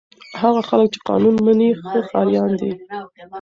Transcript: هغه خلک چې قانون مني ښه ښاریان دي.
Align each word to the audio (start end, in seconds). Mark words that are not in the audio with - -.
هغه 0.41 0.61
خلک 0.69 0.87
چې 0.93 0.99
قانون 1.09 1.35
مني 1.45 1.69
ښه 1.87 1.99
ښاریان 2.09 2.51
دي. 2.61 2.71